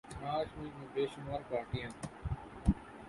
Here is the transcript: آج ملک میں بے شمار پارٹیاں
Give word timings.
آج 0.27 0.47
ملک 0.57 0.73
میں 0.77 0.87
بے 0.93 1.05
شمار 1.13 1.41
پارٹیاں 1.49 1.89